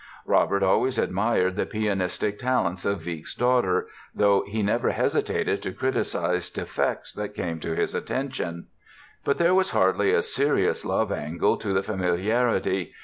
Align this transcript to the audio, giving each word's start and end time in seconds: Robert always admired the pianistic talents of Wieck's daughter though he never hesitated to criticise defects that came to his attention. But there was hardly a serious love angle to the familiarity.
Robert 0.25 0.63
always 0.63 0.97
admired 0.97 1.55
the 1.55 1.67
pianistic 1.67 2.39
talents 2.39 2.85
of 2.85 3.05
Wieck's 3.05 3.35
daughter 3.35 3.85
though 4.15 4.41
he 4.47 4.63
never 4.63 4.89
hesitated 4.89 5.61
to 5.61 5.71
criticise 5.71 6.49
defects 6.49 7.13
that 7.13 7.35
came 7.35 7.59
to 7.59 7.75
his 7.75 7.93
attention. 7.93 8.65
But 9.23 9.37
there 9.37 9.53
was 9.53 9.69
hardly 9.69 10.11
a 10.11 10.23
serious 10.23 10.83
love 10.85 11.11
angle 11.11 11.55
to 11.57 11.71
the 11.71 11.83
familiarity. 11.83 12.95